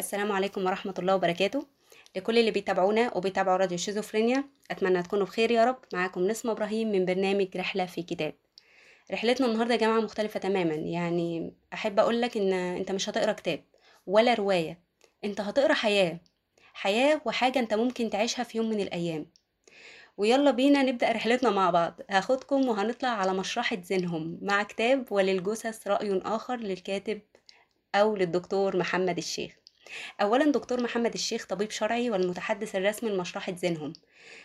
السلام 0.00 0.32
عليكم 0.32 0.66
ورحمة 0.66 0.94
الله 0.98 1.14
وبركاته. 1.14 1.66
لكل 2.16 2.38
اللي 2.38 2.50
بيتابعونا 2.50 3.16
وبيتابعوا 3.16 3.56
راديو 3.56 3.78
شيزوفرينيا 3.78 4.44
أتمنى 4.70 5.02
تكونوا 5.02 5.26
بخير 5.26 5.50
يا 5.50 5.64
رب. 5.64 5.78
معاكم 5.92 6.26
نسمة 6.26 6.52
إبراهيم 6.52 6.92
من 6.92 7.04
برنامج 7.04 7.56
رحلة 7.56 7.86
في 7.86 8.02
كتاب. 8.02 8.34
رحلتنا 9.12 9.46
النهاردة 9.46 9.74
يا 9.74 9.78
جماعة 9.78 10.00
مختلفة 10.00 10.40
تماما. 10.40 10.74
يعني 10.74 11.54
أحب 11.72 12.00
أقولك 12.00 12.36
إن 12.36 12.52
أنت 12.52 12.92
مش 12.92 13.08
هتقرأ 13.08 13.32
كتاب 13.32 13.64
ولا 14.06 14.34
رواية. 14.34 14.80
أنت 15.24 15.40
هتقرأ 15.40 15.74
حياة. 15.74 16.20
حياة 16.72 17.20
وحاجة 17.24 17.58
أنت 17.58 17.74
ممكن 17.74 18.10
تعيشها 18.10 18.42
في 18.42 18.58
يوم 18.58 18.70
من 18.70 18.80
الأيام. 18.80 19.26
ويلا 20.16 20.50
بينا 20.50 20.82
نبدأ 20.82 21.12
رحلتنا 21.12 21.50
مع 21.50 21.70
بعض. 21.70 22.00
هاخدكم 22.10 22.68
وهنطلع 22.68 23.08
على 23.08 23.34
مشرحة 23.34 23.82
زينهم 23.82 24.38
مع 24.42 24.62
كتاب 24.62 25.12
وللجثث 25.12 25.86
رأي 25.86 26.20
آخر 26.24 26.56
للكاتب 26.56 27.20
أو 27.94 28.16
للدكتور 28.16 28.76
محمد 28.76 29.18
الشيخ. 29.18 29.59
اولا 30.20 30.52
دكتور 30.52 30.82
محمد 30.82 31.14
الشيخ 31.14 31.46
طبيب 31.46 31.70
شرعي 31.70 32.10
والمتحدث 32.10 32.76
الرسمي 32.76 33.10
لمشرحة 33.10 33.52
زينهم. 33.56 33.92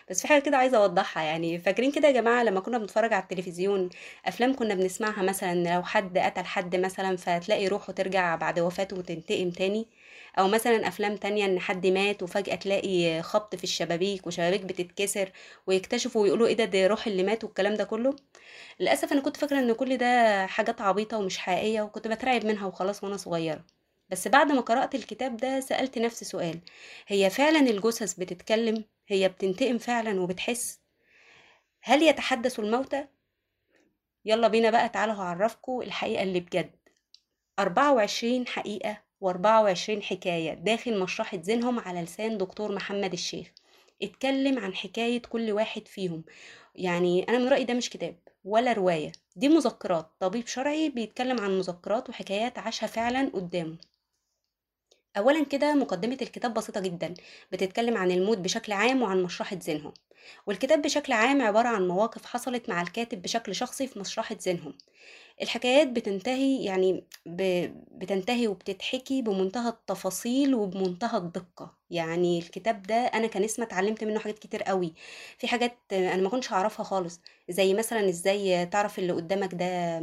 بس 0.10 0.22
في 0.22 0.28
حاجة 0.28 0.42
كده 0.42 0.58
عايزة 0.58 0.78
أوضحها 0.78 1.24
يعني 1.24 1.60
فاكرين 1.60 1.92
كده 1.92 2.08
يا 2.08 2.14
جماعة 2.14 2.44
لما 2.44 2.60
كنا 2.60 2.78
بنتفرج 2.78 3.14
على 3.14 3.24
التلفزيون 3.24 3.90
أفلام 4.26 4.56
كنا 4.56 4.76
بنسمعها 4.76 5.24
مثلا 5.24 5.76
لو 5.76 5.84
حد 5.84 6.18
قتل 6.18 6.46
حد 6.46 6.76
مثلا 6.76 7.18
فتلاقي 7.18 7.68
روحه 7.68 7.94
ترجع 7.94 8.36
بعد 8.36 8.60
وفاته 8.60 8.98
وتنتقم 8.98 9.50
تاني؟ 9.52 9.88
أو 10.40 10.48
مثلا 10.48 10.88
أفلام 10.88 11.16
تانية 11.18 11.46
إن 11.46 11.60
حد 11.60 11.88
مات 11.88 12.24
وفجأة 12.24 12.56
تلاقي 12.56 13.22
خبط 13.22 13.56
في 13.56 13.64
الشبابيك 13.64 14.28
وشبابيك 14.28 14.62
بتتكسر 14.62 15.32
ويكتشفوا 15.68 16.22
ويقولوا 16.22 16.48
إيه 16.48 16.54
ده 16.58 16.66
ده 16.66 16.88
روح 16.88 17.08
اللي 17.08 17.24
مات 17.24 17.44
والكلام 17.44 17.74
ده 17.76 17.84
كله؟ 17.84 18.16
للأسف 18.80 19.12
أنا 19.14 19.22
كنت 19.22 19.38
فاكرة 19.38 19.60
إن 19.60 19.74
كل 19.74 19.98
ده 19.98 20.46
حاجات 20.48 20.82
عبيطة 20.82 21.18
ومش 21.18 21.38
حقيقية 21.38 21.82
وكنت 21.82 22.08
بترعب 22.08 22.46
منها 22.46 22.68
وخلاص 22.68 23.04
وأنا 23.04 23.18
صغيرة. 23.18 23.66
بس 24.10 24.28
بعد 24.28 24.52
ما 24.52 24.62
قرأت 24.62 24.96
الكتاب 24.96 25.38
ده 25.38 25.60
سألت 25.60 25.98
نفسي 25.98 26.26
سؤال 26.26 26.60
هي 27.08 27.30
فعلا 27.30 27.60
الجثث 27.60 28.14
بتتكلم؟ 28.14 28.84
هي 29.08 29.30
بتنتقم 29.30 29.78
فعلا 29.78 30.22
وبتحس؟ 30.22 30.80
هل 31.82 32.04
يتحدث 32.04 32.60
الموتى؟ 32.60 33.08
يلا 34.26 34.48
بينا 34.48 34.70
بقى 34.70 34.90
تعالوا 34.90 35.14
هعرفكم 35.16 35.82
الحقيقة 35.82 36.24
اللي 36.24 36.40
بجد. 36.40 36.72
24 37.60 38.48
حقيقة 38.48 38.98
و24 39.26 40.02
حكاية 40.02 40.54
داخل 40.54 41.00
مشرحة 41.00 41.42
زينهم 41.42 41.80
على 41.80 42.02
لسان 42.02 42.38
دكتور 42.38 42.76
محمد 42.76 43.14
الشيخ. 43.14 43.52
اتكلم 44.04 44.60
عن 44.60 44.74
حكاية 44.76 45.22
كل 45.22 45.52
واحد 45.52 45.88
فيهم. 45.88 46.24
يعني 46.76 47.24
أنا 47.30 47.38
من 47.38 47.48
رأيي 47.48 47.64
ده 47.64 47.74
مش 47.74 47.90
كتاب 47.90 48.16
ولا 48.44 48.74
رواية 48.74 49.12
دي 49.36 49.48
مذكرات. 49.50 50.12
طبيب 50.20 50.48
شرعي 50.48 50.90
بيتكلم 50.90 51.40
عن 51.40 51.58
مذكرات 51.58 52.10
وحكايات 52.10 52.60
عاشها 52.60 52.88
فعلا 52.88 53.32
قدامه. 53.34 53.78
اولا 55.18 55.44
كده 55.46 55.74
مقدمة 55.74 56.18
الكتاب 56.22 56.54
بسيطة 56.54 56.80
جدا 56.82 57.14
بتتكلم 57.52 57.98
عن 57.98 58.12
الموت 58.12 58.38
بشكل 58.38 58.72
عام 58.74 59.02
وعن 59.02 59.24
مشرحة 59.24 59.60
زينهم. 59.60 59.94
والكتاب 60.48 60.82
بشكل 60.82 61.14
عام 61.14 61.42
عبارة 61.42 61.68
عن 61.68 61.88
مواقف 61.88 62.26
حصلت 62.26 62.70
مع 62.70 62.82
الكاتب 62.82 63.22
بشكل 63.22 63.56
شخصي 63.56 63.88
في 63.88 64.00
مشرحة 64.00 64.36
زينهم. 64.40 64.74
الحكايات 65.42 65.88
بتنتهي 65.88 66.64
يعني 66.66 67.04
ب... 67.26 67.42
بتنتهي 67.92 68.48
وبتتحكي 68.48 69.22
بمنتهى 69.22 69.70
التفاصيل 69.70 70.56
وبمنتهى 70.56 71.18
الدقة. 71.18 71.74
يعني 71.90 72.40
الكتاب 72.40 72.84
ده 72.84 72.96
أنا 72.96 73.28
كنسمة 73.28 73.66
اتعلمت 73.66 74.04
منه 74.04 74.20
حاجات 74.20 74.40
كتير 74.40 74.64
قوي. 74.64 74.94
في 75.38 75.48
حاجات 75.48 75.78
أنا 75.94 76.22
ما 76.22 76.30
كنتش 76.30 76.52
أعرفها 76.54 76.84
خالص. 76.84 77.22
زي 77.50 77.74
مثلا 77.74 78.10
إزاي 78.10 78.66
تعرف 78.66 79.00
اللي 79.00 79.14
قدامك 79.14 79.54
ده 79.56 80.00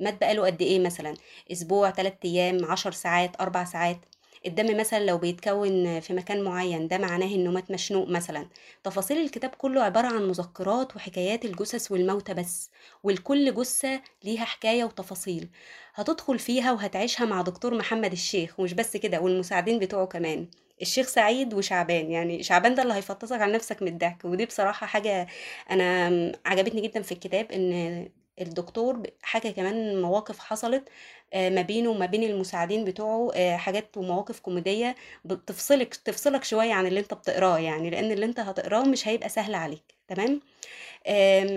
مات 0.00 0.20
بقاله 0.20 0.46
قد 0.46 0.62
إيه 0.62 0.78
مثلا؟ 0.80 1.14
أسبوع 1.52 1.90
تلات 1.90 2.18
أيام 2.24 2.64
عشر 2.64 2.92
ساعات 2.92 3.40
أربع 3.40 3.64
ساعات. 3.64 3.98
الدم 4.46 4.76
مثلا 4.80 5.04
لو 5.06 5.18
بيتكون 5.18 6.00
في 6.00 6.14
مكان 6.14 6.42
معين 6.44 6.88
ده 6.88 6.98
معناه 6.98 7.26
إنه 7.34 7.50
مات 7.50 7.70
مشنوق 7.70 8.08
مثلا. 8.08 8.48
تفاصيل 8.84 9.18
الكتاب 9.18 9.50
كله 9.50 9.82
عبارة 9.82 10.06
عن 10.06 10.28
مذكرات 10.28 10.96
وحكايات 10.96 11.44
الجثث 11.44 11.92
والموتى 11.92 12.34
بس 12.34 12.70
ولكل 13.02 13.54
جثة 13.54 14.00
ليها 14.24 14.44
حكاية 14.44 14.84
وتفاصيل. 14.84 15.48
هتدخل 15.94 16.38
فيها 16.38 16.72
وهتعيشها 16.72 17.26
مع 17.26 17.42
دكتور 17.42 17.74
محمد 17.74 18.12
الشيخ 18.12 18.60
ومش 18.60 18.74
بس 18.74 18.96
كده 18.96 19.20
والمساعدين 19.20 19.78
بتوعه 19.78 20.06
كمان. 20.06 20.48
الشيخ 20.82 21.06
سعيد 21.06 21.54
وشعبان 21.54 22.10
يعني 22.10 22.42
شعبان 22.42 22.74
ده 22.74 22.82
اللي 22.82 22.94
هيفطسك 22.94 23.40
عن 23.40 23.52
نفسك 23.52 23.82
من 23.82 23.88
الضحك. 23.88 24.24
ودي 24.24 24.46
بصراحة 24.46 24.86
حاجة 24.86 25.26
أنا 25.70 26.32
عجبتني 26.46 26.80
جدا 26.80 27.02
في 27.02 27.12
الكتاب 27.12 27.52
إن 27.52 28.08
الدكتور 28.40 29.02
حكى 29.22 29.52
كمان 29.52 30.02
مواقف 30.02 30.38
حصلت 30.38 30.88
ما 31.34 31.62
بينه 31.62 31.90
وما 31.90 32.06
بين 32.06 32.22
المساعدين 32.22 32.84
بتوعه 32.84 33.56
حاجات 33.56 33.96
ومواقف 33.96 34.40
كوميدية 34.40 34.96
بتفصلك 35.24 35.94
تفصلك 35.94 36.44
شوية 36.44 36.72
عن 36.74 36.86
اللي 36.86 37.00
انت 37.00 37.14
بتقراه 37.14 37.58
يعني 37.58 37.90
لأن 37.90 38.12
اللي 38.12 38.26
انت 38.26 38.40
هتقراه 38.40 38.82
مش 38.84 39.08
هيبقى 39.08 39.28
سهل 39.28 39.54
عليك 39.54 39.94
تمام؟ 40.08 40.40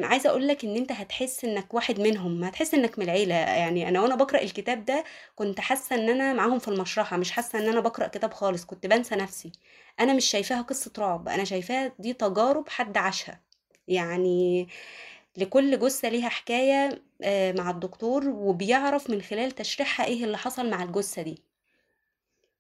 عايزة 0.03 0.30
أقول 0.30 0.47
لك 0.47 0.64
إن 0.66 0.75
انت 0.75 0.92
هتحس 0.92 1.46
إنك 1.46 1.74
واحد 1.74 2.00
منهم 2.00 2.44
هتحس 2.44 2.74
إنك 2.74 3.00
من 3.00 3.06
العيلة 3.06 3.36
يعني 3.36 3.90
أنا 3.90 4.02
وأنا 4.02 4.16
بقرأ 4.16 4.42
الكتاب 4.42 4.86
ده 4.86 5.03
كنت 5.36 5.59
حاسة 5.59 5.96
إن 5.96 6.09
أنا 6.09 6.34
معاهم 6.34 6.59
في 6.59 6.68
المشرحة 6.68 7.18
مش 7.18 7.31
حاسة 7.31 7.59
إن 7.59 7.69
أنا 7.69 7.80
بقرأ 7.80 8.08
كتاب 8.08 8.34
خالص 8.34 8.66
كنت 8.66 8.88
بنسى 8.88 9.16
نفسي. 9.16 9.52
أنا 10.00 10.13
مش 10.13 10.25
شايفاها 10.25 10.62
قصة 10.62 10.92
رعب 11.00 11.28
أنا 11.30 11.44
شايفاها 11.44 11.92
دي 12.00 12.13
تجارب 12.13 12.69
حد 12.69 12.98
عاشها. 12.98 13.40
يعني 13.88 14.68
لكل 15.38 15.80
جثة 15.80 16.09
ليها 16.09 16.30
حكاية 16.30 17.03
مع 17.58 17.69
الدكتور 17.69 18.30
وبيعرف 18.30 19.09
من 19.09 19.22
خلال 19.22 19.52
تشريحها 19.52 20.06
إيه 20.06 20.24
اللي 20.24 20.38
حصل 20.38 20.69
مع 20.69 20.84
الجثة 20.84 21.22
دي. 21.22 21.44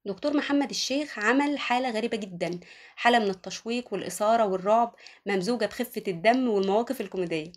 دكتور 0.05 0.37
محمد 0.37 0.69
الشيخ 0.69 1.19
عمل 1.19 1.59
حالة 1.59 1.89
غريبة 1.89 2.17
جدا 2.17 2.59
حالة 2.95 3.19
من 3.19 3.29
التشويق 3.29 3.93
والإثارة 3.93 4.45
والرعب 4.45 4.95
ممزوجة 5.25 5.65
بخفة 5.65 6.03
الدم 6.07 6.47
والمواقف 6.49 7.01
الكوميدية. 7.01 7.51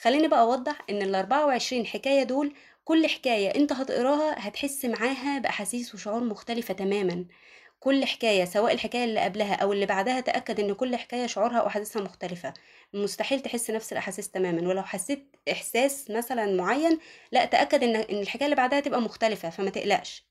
خليني 0.00 0.28
بقى 0.28 0.40
أوضح 0.40 0.78
إن 0.90 1.02
ال 1.02 1.14
24 1.14 1.86
حكاية 1.86 2.22
دول 2.22 2.54
كل 2.84 3.06
حكاية 3.06 3.54
أنت 3.54 3.72
هتقراها 3.72 4.48
هتحس 4.48 4.84
معاها 4.84 5.38
بأحاسيس 5.38 5.94
وشعور 5.94 6.24
مختلفة 6.24 6.74
تماما. 6.74 7.24
كل 7.86 8.04
حكاية 8.04 8.44
سواء 8.44 8.72
الحكاية 8.74 9.04
اللي 9.04 9.20
قبلها 9.20 9.54
أو 9.54 9.72
اللي 9.72 9.86
بعدها 9.86 10.20
تأكد 10.20 10.60
إن 10.60 10.74
كل 10.74 10.96
حكاية 10.96 11.26
شعورها 11.26 11.62
وأحاسيسها 11.62 12.02
مختلفة. 12.02 12.54
مستحيل 12.94 13.40
تحس 13.40 13.70
نفس 13.70 13.92
الأحاسيس 13.92 14.30
تماما 14.30 14.68
ولو 14.68 14.82
حسيت 14.82 15.36
إحساس 15.52 16.10
مثلا 16.10 16.56
معين 16.56 16.98
لأ 17.32 17.44
تأكد 17.44 17.82
إن 17.82 17.96
إن 17.96 18.18
الحكاية 18.22 18.44
اللي 18.44 18.56
بعدها 18.56 18.80
تبقى 18.80 19.00
مختلفة 19.00 19.50
فما 19.50 19.70
تقلقش. 19.70 20.24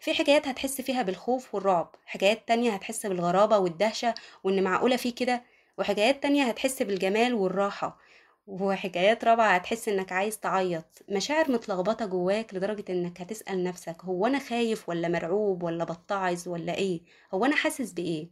في 0.00 0.14
حكايات 0.14 0.48
هتحس 0.48 0.80
فيها 0.80 1.02
بالخوف 1.02 1.54
والرعب 1.54 1.94
حكايات 2.06 2.48
تانية 2.48 2.70
هتحس 2.70 3.06
بالغرابة 3.06 3.58
والدهشة 3.58 4.14
وإن 4.44 4.62
معقولة 4.62 4.96
في 4.96 5.10
كده 5.10 5.42
وحكايات 5.78 6.22
تانية 6.22 6.44
هتحس 6.44 6.82
بالجمال 6.82 7.34
والراحة. 7.34 7.98
وحكايات 8.46 9.24
رابعة 9.24 9.54
هتحس 9.54 9.88
إنك 9.88 10.12
عايز 10.12 10.40
تعيط. 10.40 10.84
مشاعر 11.08 11.52
متلخبطة 11.52 12.06
جواك 12.06 12.54
لدرجة 12.54 12.84
إنك 12.92 13.20
هتسأل 13.20 13.64
نفسك 13.64 14.04
هو 14.04 14.26
أنا 14.26 14.38
خايف 14.38 14.88
ولا 14.88 15.08
مرعوب 15.08 15.62
ولا 15.62 15.84
بتعظ 15.84 16.48
ولا 16.48 16.74
إيه؟ 16.74 17.00
هو 17.34 17.44
أنا 17.44 17.56
حاسس 17.56 17.92
بإيه؟ 17.92 18.30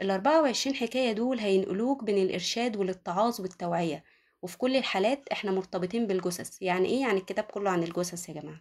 الأربعة 0.00 0.42
وعشرين 0.42 0.76
حكاية 0.76 1.12
دول 1.12 1.38
هينقلوك 1.38 2.04
بين 2.04 2.18
الإرشاد 2.18 2.76
والاتعاظ 2.76 3.40
والتوعية. 3.40 4.04
وفي 4.42 4.58
كل 4.58 4.76
الحالات 4.76 5.28
إحنا 5.28 5.50
مرتبطين 5.50 6.06
بالجثث. 6.06 6.62
يعني 6.62 6.88
إيه؟ 6.88 7.00
يعني 7.00 7.18
الكتاب 7.18 7.44
كله 7.44 7.70
عن 7.70 7.82
الجثث 7.82 8.28
يا 8.28 8.34
جماعة. 8.34 8.60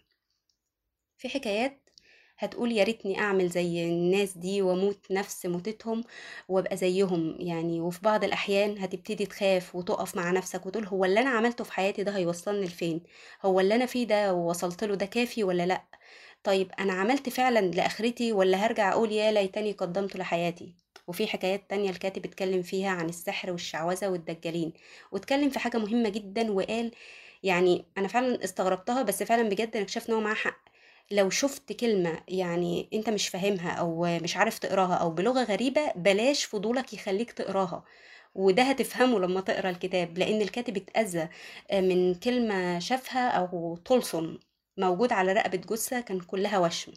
في 1.18 1.30
حكايات 1.30 1.90
هتقول 2.38 2.72
يا 2.72 2.84
ريتني 2.84 3.20
أعمل 3.20 3.50
زي 3.50 3.86
الناس 3.86 4.38
دي 4.38 4.62
وأموت 4.62 5.12
نفس 5.12 5.46
موتتهم 5.46 6.04
وأبقى 6.50 6.78
زيهم. 6.78 7.36
يعني 7.40 7.82
وفي 7.82 8.00
بعض 8.02 8.24
الأحيان 8.24 8.78
هتبتدي 8.78 9.26
تخاف 9.26 9.76
وتقف 9.76 10.16
مع 10.16 10.32
نفسك 10.32 10.66
وتقول 10.66 10.86
هو 10.86 11.06
اللي 11.06 11.20
أنا 11.20 11.30
عملته 11.30 11.64
في 11.64 11.74
حياتي 11.74 12.04
ده 12.04 12.18
هيوصلني 12.18 12.66
لفين؟ 12.66 13.02
هو 13.46 13.60
اللي 13.60 13.76
أنا 13.76 13.86
فيه 13.86 14.08
ده 14.08 14.34
ووصلت 14.34 14.84
له 14.84 14.96
ده 14.96 15.06
كافي 15.06 15.44
ولا 15.44 15.66
لأ؟ 15.66 15.84
طيب 16.44 16.72
أنا 16.80 16.94
عملت 16.94 17.30
فعلا 17.30 17.60
لآخرتي 17.60 18.32
ولا 18.34 18.58
هرجع 18.58 18.92
أقول 18.94 19.12
يا 19.12 19.32
ليتني 19.32 19.72
قدمت 19.72 20.16
لحياتي؟ 20.18 20.76
وفي 21.08 21.28
حكايات 21.28 21.70
تانية 21.70 21.90
الكاتب 21.90 22.26
اتكلم 22.26 22.62
فيها 22.62 22.90
عن 22.90 23.10
السحر 23.10 23.52
والشعوذة 23.52 24.08
والدجالين 24.10 24.74
واتكلم 25.12 25.50
في 25.50 25.60
حاجة 25.60 25.78
مهمة 25.78 26.10
جدا 26.10 26.52
وقال 26.52 26.92
يعني 27.44 27.86
أنا 27.98 28.08
فعلا 28.08 28.44
استغربتها 28.44 29.04
بس 29.04 29.24
فعلا 29.24 29.50
بجد 29.50 29.72
أنا 29.76 29.82
اكتشفت 29.84 30.10
إن 30.10 30.16
هو 30.16 30.22
معاه 30.22 30.34
حق. 30.36 30.71
لو 31.12 31.30
شفت 31.30 31.74
كلمة 31.74 32.20
يعني 32.28 32.90
أنت 32.94 33.10
مش 33.10 33.28
فاهمها 33.30 33.72
أو 33.72 34.20
مش 34.20 34.38
عارف 34.38 34.60
تقراها 34.60 34.94
أو 34.96 35.10
بلغة 35.12 35.44
غريبة 35.44 35.92
بلاش 35.96 36.44
فضولك 36.46 36.94
يخليك 36.94 37.32
تقراها. 37.32 37.84
وده 38.36 38.64
هتفهمه 38.64 39.20
لما 39.20 39.42
تقرأ 39.42 39.70
الكتاب 39.70 40.18
لأن 40.18 40.42
الكاتب 40.42 40.78
اتأذى 40.78 41.30
من 41.74 42.16
كلمة 42.16 42.80
شافها 42.80 43.30
أو 43.30 43.76
طلسم 43.86 44.38
موجود 44.78 45.12
على 45.14 45.34
رقبة 45.34 45.58
جثة 45.58 46.02
كان 46.02 46.20
كلها 46.20 46.60
وشم. 46.60 46.92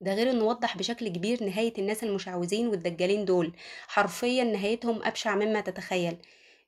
ده 0.00 0.14
غير 0.14 0.30
إنه 0.30 0.44
وضح 0.44 0.76
بشكل 0.76 1.08
كبير 1.08 1.44
نهاية 1.44 1.72
الناس 1.78 2.04
المشعوذين 2.04 2.66
والدجالين 2.68 3.24
دول. 3.24 3.52
حرفيا 3.88 4.44
نهايتهم 4.44 5.02
أبشع 5.02 5.34
مما 5.34 5.60
تتخيل. 5.60 6.16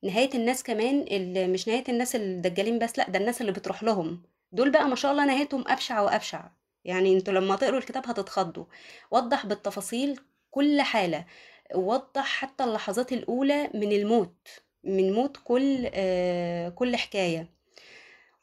نهاية 0.02 0.30
الناس 0.34 0.62
كمان 0.62 1.04
مش 1.52 1.68
نهاية 1.68 1.84
الناس 1.88 2.16
الدجالين 2.16 2.78
بس 2.78 2.98
لأ 2.98 3.10
ده 3.10 3.18
الناس 3.18 3.40
اللي 3.40 3.52
بتروح 3.52 3.82
لهم. 3.82 4.22
دول 4.52 4.70
بقى 4.70 4.88
ما 4.88 4.94
شاء 4.96 5.12
الله 5.12 5.24
نهايتهم 5.26 5.64
أبشع 5.68 6.00
وأبشع 6.00 6.48
يعني 6.84 7.14
أنتوا 7.16 7.34
لما 7.34 7.56
تقروا 7.56 7.78
الكتاب 7.78 8.06
هتتخضوا. 8.06 8.64
وضح 9.10 9.46
بالتفاصيل 9.46 10.20
كل 10.50 10.82
حالة. 10.82 11.24
وضح 11.74 12.24
حتى 12.26 12.64
اللحظات 12.64 13.12
الأولى 13.12 13.70
من 13.74 13.92
الموت 13.92 14.48
من 14.84 15.12
موت 15.12 15.36
كل 15.44 15.88
آه 15.94 16.68
كل 16.68 16.96
حكاية. 16.96 17.48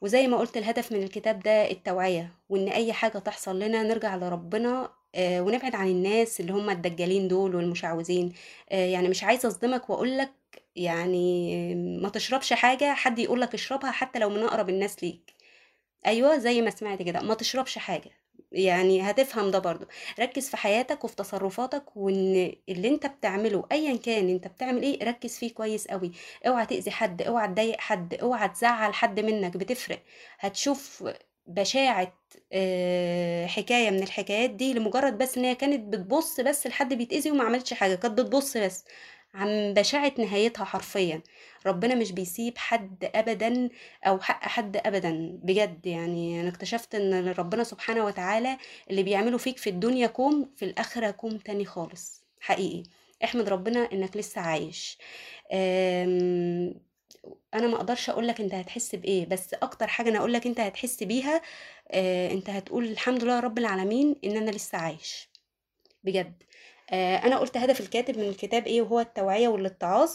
وزي 0.02 0.28
ما 0.28 0.38
قلت 0.38 0.58
الهدف 0.58 0.92
من 0.92 1.04
الكتاب 1.04 1.40
ده 1.40 1.72
التوعية 1.72 2.32
وإن 2.50 2.68
أي 2.68 2.94
حاجة 2.94 3.18
تحصل 3.18 3.60
لنا 3.60 3.84
نرجع 3.84 4.16
لربنا 4.16 4.90
آه 5.16 5.42
ونبعد 5.42 5.76
عن 5.76 5.88
الناس 5.88 6.40
اللي 6.40 6.54
هم 6.54 6.70
الدجالين 6.70 7.28
دول 7.28 7.56
والمشعوذين. 7.56 8.34
آه 8.72 8.86
يعني 8.86 9.10
مش 9.10 9.24
عايزة 9.24 9.48
أصدمك 9.50 9.90
وأقولك 9.90 10.32
يعني 10.76 11.76
ما 11.76 12.10
تشربش 12.10 12.54
حاجة 12.54 12.94
حد 12.94 13.20
يقولك 13.20 13.54
اشربها 13.54 13.92
حتى 13.92 14.20
لو 14.20 14.30
من 14.30 14.44
أقرب 14.44 14.70
الناس 14.70 15.04
ليك. 15.04 15.35
أيوه 16.06 16.38
زي 16.38 16.62
ما 16.62 16.70
سمعت 16.70 17.02
كده. 17.02 17.22
ما 17.22 17.34
تشربش 17.34 17.78
حاجة. 17.78 18.10
يعني 18.52 19.02
هتفهم 19.02 19.52
ده 19.52 19.60
برضو 19.60 19.86
ركز 20.20 20.50
في 20.50 20.58
حياتك 20.58 21.04
وفي 21.04 21.16
تصرفاتك 21.16 21.98
وإن 21.98 22.54
اللي 22.70 22.88
أنت 22.88 23.06
بتعمله 23.06 23.64
ايا 23.72 23.98
كان 23.98 24.30
أنت 24.30 24.48
بتعمل 24.48 24.82
إيه 24.84 25.04
ركز 25.04 25.38
فيه 25.38 25.54
كويس 25.54 25.88
قوي 25.88 26.12
أوعى 26.48 26.66
تأذي 26.66 26.92
حد 26.92 27.22
أوعى 27.22 27.48
تضايق 27.48 27.80
حد 27.80 28.14
أوعى 28.14 28.50
تزعل 28.50 28.94
حد 28.94 29.20
منك. 29.20 29.58
بتفرق. 29.58 30.00
هتشوف 30.40 31.04
بشاعة 31.48 32.14
آه، 32.54 33.46
حكاية 33.48 33.92
من 33.92 34.04
الحكايات 34.04 34.50
دي 34.50 34.74
لمجرد 34.74 35.18
بس 35.18 35.38
إن 35.38 35.44
هي 35.46 35.56
كانت 35.56 35.94
بتبص 35.96 36.40
بس 36.40 36.68
لحد 36.68 36.94
بيتأذي 36.94 37.32
وما 37.32 37.44
عملتش 37.44 37.74
حاجة. 37.74 37.96
كانت 37.96 38.20
بتبص 38.22 38.58
بس. 38.58 38.86
عن 39.36 39.74
بشاعة 39.74 40.14
نهايتها 40.20 40.64
حرفيا. 40.66 41.22
ربنا 41.66 41.96
مش 41.96 42.12
بيسيب 42.12 42.58
حد 42.58 43.10
ابدا 43.16 43.70
أو 44.08 44.20
حق 44.20 44.44
حد 44.44 44.78
ابدا. 44.78 45.40
بجد 45.44 45.86
يعني 45.86 46.42
أنا 46.42 46.50
اكتشفت 46.50 46.96
إن 46.96 47.28
ربنا 47.32 47.64
سبحانه 47.64 48.06
وتعالى 48.06 48.58
اللي 48.90 49.04
بيعمله 49.04 49.38
فيك 49.38 49.58
في 49.58 49.70
الدنيا 49.70 50.08
كوم 50.08 50.52
في 50.56 50.66
الآخرة 50.66 51.12
كوم 51.12 51.38
تاني 51.38 51.66
خالص. 51.66 52.24
حقيقي. 52.40 52.84
احمد 53.24 53.50
ربنا 53.50 53.80
إنك 53.94 54.18
لسه 54.18 54.42
عايش. 54.42 54.98
أنا 57.54 57.68
ما 57.68 57.76
أقدرش 57.76 58.10
أقول 58.10 58.28
لك 58.28 58.42
أنت 58.42 58.54
هتحس 58.54 58.96
بإيه 58.96 59.26
بس 59.26 59.54
أكتر 59.54 59.88
حاجة 59.88 60.10
أنا 60.10 60.20
أقول 60.20 60.34
لك 60.34 60.48
أنت 60.48 60.60
هتحس 60.60 61.04
بيها 61.04 61.42
آه، 61.92 62.32
أنت 62.32 62.50
هتقول 62.50 62.86
الحمد 62.86 63.24
لله 63.24 63.40
رب 63.40 63.58
العالمين 63.58 64.16
إن 64.26 64.38
أنا 64.38 64.52
لسه 64.52 64.78
عايش. 64.78 65.30
بجد. 66.04 66.44
أنا 66.94 67.38
قلت 67.38 67.58
هدف 67.58 67.80
الكاتب 67.80 68.18
من 68.18 68.24
الكتاب 68.30 68.68
إيه 68.68 68.82
وهو 68.82 69.00
التوعية 69.00 69.48
والاتعاظ. 69.48 70.12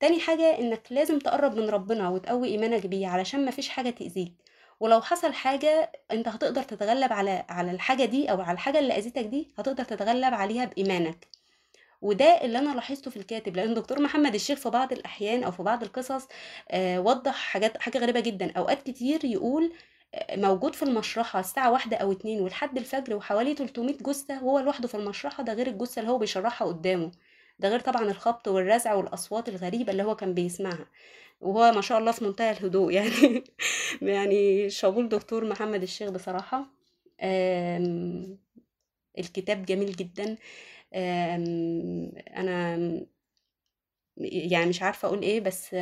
تاني 0.00 0.20
حاجة 0.20 0.58
إنك 0.58 0.82
لازم 0.90 1.18
تقرب 1.18 1.56
من 1.56 1.68
ربنا 1.70 2.08
وتقوي 2.08 2.48
إيمانك 2.48 2.86
بيه 2.86 3.06
علشان 3.08 3.44
ما 3.44 3.50
فيش 3.50 3.68
حاجة 3.68 3.90
تأذيك. 3.90 4.32
ولو 4.80 5.00
حصل 5.00 5.32
حاجة 5.32 5.92
أنت 6.10 6.28
هتقدر 6.28 6.62
تتغلب 6.62 7.12
على 7.12 7.44
على 7.48 7.70
الحاجة 7.70 8.04
دي 8.04 8.30
أو 8.30 8.40
على 8.40 8.52
الحاجة 8.52 8.78
اللي 8.78 8.96
أذيتك 8.98 9.24
دي 9.24 9.48
هتقدر 9.58 9.84
تتغلب 9.84 10.34
عليها 10.34 10.64
بإيمانك. 10.64 11.28
وده 12.02 12.24
اللي 12.44 12.58
أنا 12.58 12.74
لاحظته 12.74 13.10
في 13.10 13.16
الكاتب 13.16 13.56
لأن 13.56 13.74
دكتور 13.74 14.00
محمد 14.02 14.34
الشيخ 14.34 14.58
في 14.58 14.70
بعض 14.70 14.92
الأحيان 14.92 15.44
أو 15.44 15.50
في 15.50 15.62
بعض 15.62 15.82
القصص 15.82 16.28
آه، 16.70 17.00
وضح 17.00 17.34
حاجات 17.34 17.78
حاجة 17.82 17.98
غريبة 17.98 18.20
جدا. 18.20 18.52
أوقات 18.56 18.82
كتير 18.82 19.24
يقول 19.24 19.64
آه، 19.64 19.70
موجود 20.34 20.74
في 20.74 20.82
المشرحة 20.82 21.40
الساعة 21.40 21.72
واحدة 21.72 21.96
أو 21.96 22.12
اتنين 22.12 22.40
ولحد 22.40 22.78
الفجر 22.78 23.16
وحوالي 23.16 23.54
300 23.54 23.96
جثة 23.98 24.44
وهو 24.44 24.58
لوحده 24.58 24.88
في 24.88 24.94
المشرحة 24.96 25.42
ده 25.42 25.52
غير 25.54 25.66
الجثة 25.66 26.00
اللي 26.00 26.10
هو 26.12 26.18
بيشرحها 26.18 26.68
قدامه. 26.68 27.10
ده 27.58 27.68
غير 27.68 27.80
طبعا 27.80 28.02
الخبط 28.04 28.48
والرزع 28.48 28.94
والأصوات 28.94 29.48
الغريبة 29.48 29.92
اللي 29.92 30.02
هو 30.02 30.16
كان 30.16 30.34
بيسمعها. 30.34 30.86
وهو 31.40 31.72
ما 31.72 31.80
شاء 31.80 31.98
الله 31.98 32.12
في 32.12 32.24
منتهى 32.24 32.50
الهدوء 32.50 32.92
يعني 32.98 33.44
يعني 34.02 34.70
شابول 34.70 35.08
دكتور 35.08 35.44
محمد 35.44 35.82
الشيخ 35.82 36.10
بصراحة. 36.10 36.66
آم، 37.22 38.38
الكتاب 39.18 39.66
جميل 39.66 39.92
جدا. 39.96 40.36
أنا 42.36 42.76
يعني 44.16 44.66
مش 44.66 44.82
عارفة 44.82 45.08
أقول 45.08 45.22
إيه 45.22 45.40
بس 45.40 45.74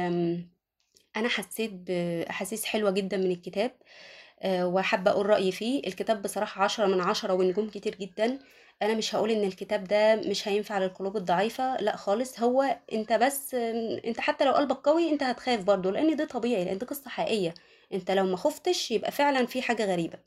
أنا 1.17 1.29
حسيت 1.29 1.73
باحاسيس 1.73 2.65
حلوة 2.65 2.91
جدا 2.91 3.17
من 3.17 3.31
الكتاب. 3.31 3.73
وحابه 4.47 5.11
أقول 5.11 5.27
رأيي 5.27 5.53
فيه. 5.53 5.87
الكتاب 5.87 6.23
بصراحة 6.23 6.65
عشرة 6.65 6.87
من 6.87 7.01
عشرة 7.01 7.33
ونجوم 7.35 7.69
كتير 7.69 7.95
جدا. 7.95 8.39
أنا 8.83 8.95
مش 8.95 9.15
هقول 9.15 9.31
إن 9.31 9.45
الكتاب 9.45 9.85
ده 9.85 10.17
مش 10.17 10.49
هينفع 10.49 10.79
للقلوب 10.79 11.17
الضعيفة 11.17 11.77
لأ 11.77 11.97
خالص. 11.97 12.41
هو 12.41 12.77
أنت 12.93 13.13
بس 13.13 13.55
أنت 14.05 14.21
حتى 14.21 14.45
لو 14.45 14.53
قلبك 14.53 14.77
قوي 14.89 15.11
أنت 15.11 15.23
هتخاف 15.23 15.65
برضه 15.65 15.91
لأن 15.93 16.17
ده 16.17 16.25
طبيعي 16.25 16.65
لأن 16.65 16.79
دي 16.79 16.87
قصة 16.87 17.11
حقيقية. 17.11 17.55
أنت 17.93 18.11
لو 18.11 18.27
ما 18.27 18.37
خفتش 18.37 18.91
يبقى 18.91 19.11
فعلا 19.13 19.47
في 19.47 19.63
حاجة 19.63 19.85
غريبة. 19.93 20.19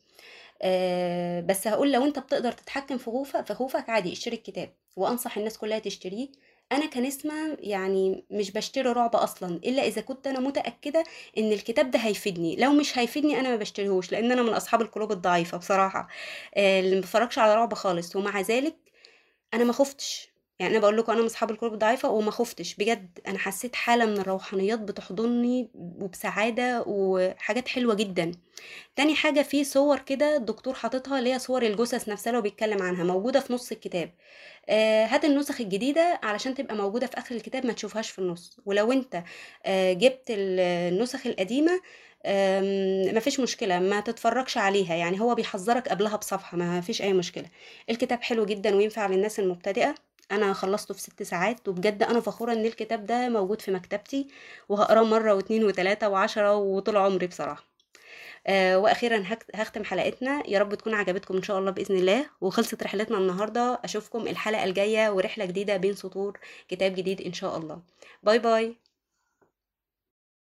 آه، 0.62 1.42
بس 1.42 1.68
هقول 1.68 1.92
لو 1.92 2.06
أنت 2.06 2.20
بتقدر 2.20 2.52
تتحكم 2.52 2.98
في 2.98 3.54
خوفك 3.54 3.90
عادي 3.90 4.14
اشتري 4.14 4.36
الكتاب. 4.36 4.70
وأنصح 4.96 5.38
الناس 5.38 5.58
كلها 5.58 5.80
تشتريه. 5.80 6.28
أنا 6.72 6.86
كنسمة 6.86 7.58
يعني 7.60 8.26
مش 8.32 8.52
بشتري 8.52 8.92
رعب 8.92 9.16
أصلا 9.16 9.56
إلا 9.56 9.84
إذا 9.88 10.02
كنت 10.02 10.28
أنا 10.28 10.40
متأكدة 10.40 11.04
إن 11.38 11.52
الكتاب 11.52 11.92
ده 11.92 12.00
هيفيدني. 12.00 12.56
لو 12.56 12.74
مش 12.74 12.98
هيفيدني 12.98 13.40
أنا 13.40 13.50
ما 13.50 13.56
بشتريهوش 13.56 14.12
لأن 14.12 14.32
أنا 14.32 14.42
من 14.44 14.54
أصحاب 14.54 14.82
القلوب 14.82 15.12
الضعيفة 15.12 15.58
بصراحة. 15.58 16.08
آه، 16.56 16.80
اللي 16.80 16.96
ما 16.96 17.02
على 17.40 17.56
رعب 17.56 17.74
خالص. 17.74 18.16
ومع 18.16 18.42
ذلك 18.42 18.76
أنا 19.54 19.64
ما 19.64 19.74
خفتش. 19.74 20.35
يعني 20.60 20.72
أنا 20.74 20.80
بقول 20.82 20.98
لكم 20.98 21.12
أنا 21.12 21.22
من 21.22 21.26
أصحاب 21.28 21.52
القلوب 21.52 21.74
الضعيفة 21.74 22.10
وما 22.10 22.32
خفتش 22.32 22.76
بجد 22.76 23.20
أنا 23.28 23.38
حسيت 23.40 23.76
حالة 23.76 24.06
من 24.06 24.18
الروحانيات 24.18 24.80
بتحضني 24.80 25.70
وبسعادة 25.76 26.84
وحاجات 26.88 27.68
حلوة 27.68 27.94
جدا. 27.94 28.32
تاني 28.96 29.16
حاجة 29.16 29.42
في 29.42 29.64
صور 29.64 30.00
كده 30.00 30.36
الدكتور 30.36 30.74
حاططها 30.74 31.20
اللي 31.20 31.34
هي 31.34 31.40
صور 31.40 31.64
الجثث 31.64 32.10
نفسها 32.10 32.38
هو 32.38 32.42
بيتكلم 32.42 32.82
عنها 32.82 33.04
موجودة 33.04 33.40
في 33.40 33.54
نص 33.54 33.72
الكتاب. 33.72 34.12
آه، 34.70 35.06
هات 35.06 35.26
النسخ 35.26 35.62
الجديدة 35.62 36.20
علشان 36.24 36.56
تبقى 36.56 36.76
موجودة 36.76 37.08
في 37.08 37.18
آخر 37.18 37.36
الكتاب 37.36 37.66
ما 37.66 37.74
تشوفهاش 37.74 38.10
في 38.12 38.20
النص. 38.20 38.60
ولو 38.66 38.92
أنت 38.92 39.24
آه، 39.66 39.94
جبت 39.94 40.26
ال- 40.30 40.60
النسخ 40.94 41.28
القديمة 41.28 41.82
آم، 42.26 43.16
مفيش 43.16 43.40
مشكلة 43.40 43.80
ما 43.80 44.00
تتفرجش 44.00 44.58
عليها 44.58 44.96
يعني 44.96 45.22
هو 45.22 45.36
بيحذرك 45.36 45.88
قبلها 45.90 46.16
بصفحة 46.18 46.58
ما 46.58 46.82
فيش 46.82 47.02
أي 47.02 47.14
مشكلة. 47.14 47.46
الكتاب 47.90 48.22
حلو 48.24 48.46
جدا 48.46 48.76
وينفع 48.76 49.08
للناس 49.08 49.40
المبتدئة. 49.40 49.96
أنا 50.32 50.54
خلصته 50.54 50.94
في 50.94 51.02
ست 51.02 51.24
ساعات 51.24 51.68
وبجد 51.70 52.04
أنا 52.04 52.20
فخورة 52.20 52.54
إن 52.54 52.66
الكتاب 52.66 53.06
ده 53.06 53.30
موجود 53.30 53.62
في 53.62 53.72
مكتبتي 53.72 54.28
وهقراه 54.70 55.04
مرة 55.04 55.34
واتنين 55.34 55.64
وتلاتة 55.64 56.10
وعشرة 56.10 56.56
وطول 56.56 56.98
عمري 56.98 57.28
بصراحة. 57.28 57.64
آه 58.48 58.80
وأخيرا 58.80 59.26
هختم 59.56 59.84
حلقتنا. 59.84 60.44
يا 60.48 60.60
رب 60.60 60.76
تكون 60.76 60.94
عجبتكم 60.94 61.36
إن 61.38 61.44
شاء 61.44 61.60
الله 61.60 61.72
بإذن 61.72 61.96
الله. 61.98 62.30
وخلصت 62.42 62.84
رحلتنا 62.84 63.18
النهارده. 63.18 63.80
أشوفكم 63.84 64.28
الحلقة 64.28 64.64
الجاية 64.64 65.10
ورحلة 65.10 65.46
جديدة 65.46 65.78
بين 65.78 65.96
سطور 65.96 66.40
كتاب 66.68 66.96
جديد 66.96 67.22
إن 67.22 67.34
شاء 67.34 67.58
الله. 67.58 67.82
باي 68.24 68.40
باي. 68.40 68.85